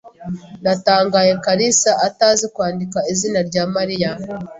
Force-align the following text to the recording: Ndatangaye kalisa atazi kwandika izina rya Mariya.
Ndatangaye 0.61 1.31
kalisa 1.45 1.91
atazi 2.07 2.45
kwandika 2.53 2.99
izina 3.13 3.39
rya 3.49 3.63
Mariya. 3.75 4.11